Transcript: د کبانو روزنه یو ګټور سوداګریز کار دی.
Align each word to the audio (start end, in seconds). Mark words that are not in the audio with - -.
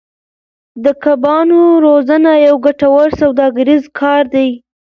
د 0.83 0.85
کبانو 1.03 1.61
روزنه 1.85 2.31
یو 2.47 2.55
ګټور 2.65 3.07
سوداګریز 3.21 3.83
کار 3.99 4.23
دی. 4.35 4.49